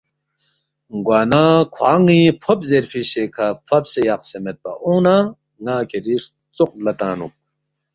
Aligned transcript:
گوانہ 1.05 1.43
کھوان٘ی 1.73 2.21
فوب 2.41 2.59
زیرفی 2.69 3.01
سےکھہ 3.11 3.47
فبسے 3.67 4.01
یقسے 4.09 4.37
میدپا 4.43 4.71
اونگ 4.83 5.03
نہ 5.07 5.15
ن٘ا 5.63 5.75
کِھری 5.89 6.15
ستروق 6.23 6.71
لا 6.83 6.91
تنگنُوک 6.99 7.33